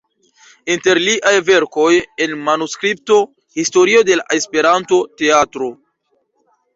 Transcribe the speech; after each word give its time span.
Inter 0.75 0.99
liaj 1.07 1.33
verkoj 1.49 1.91
en 2.25 2.33
manuskripto: 2.47 3.17
Historio 3.59 4.01
de 4.07 4.17
la 4.21 4.25
Esperanto-teatro. 4.39 5.69